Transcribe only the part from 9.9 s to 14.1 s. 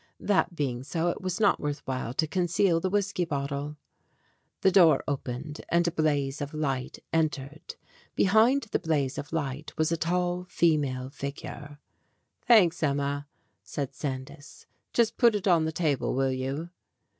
a tall female figure. "Thanks, Emma," said